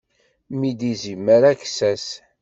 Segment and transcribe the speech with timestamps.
[0.51, 2.07] Mmi d izimer aksas.